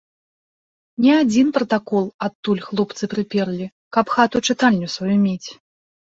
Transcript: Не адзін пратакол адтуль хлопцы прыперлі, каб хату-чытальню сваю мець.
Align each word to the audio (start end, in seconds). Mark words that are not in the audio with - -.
Не 1.05 1.09
адзін 1.23 1.47
пратакол 1.57 2.07
адтуль 2.27 2.63
хлопцы 2.67 3.09
прыперлі, 3.11 3.67
каб 3.97 4.05
хату-чытальню 4.15 4.87
сваю 4.95 5.15
мець. 5.27 5.49